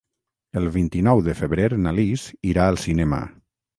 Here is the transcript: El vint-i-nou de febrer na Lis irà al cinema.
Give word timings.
El 0.61 0.69
vint-i-nou 0.77 1.21
de 1.29 1.35
febrer 1.41 1.67
na 1.83 1.93
Lis 1.99 2.25
irà 2.55 2.67
al 2.71 2.81
cinema. 2.89 3.21